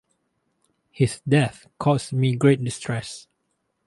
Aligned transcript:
His 0.89 1.21
death 1.29 1.67
caused 1.77 2.11
me 2.11 2.35
great 2.35 2.63
distress. 2.63 3.27